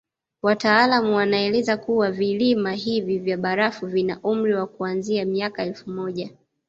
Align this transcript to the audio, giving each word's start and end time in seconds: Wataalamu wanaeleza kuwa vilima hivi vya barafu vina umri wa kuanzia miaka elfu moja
Wataalamu 0.41 1.15
wanaeleza 1.15 1.77
kuwa 1.77 2.11
vilima 2.11 2.71
hivi 2.73 3.19
vya 3.19 3.37
barafu 3.37 3.87
vina 3.87 4.19
umri 4.23 4.53
wa 4.53 4.67
kuanzia 4.67 5.25
miaka 5.25 5.63
elfu 5.63 5.89
moja 5.89 6.29